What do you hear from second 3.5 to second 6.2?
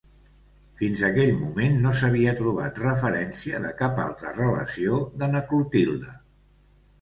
de cap altra relació de na Clotilde.